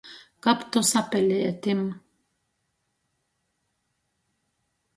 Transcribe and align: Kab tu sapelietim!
Kab 0.45 0.59
tu 0.71 0.81
sapelietim! 0.91 1.81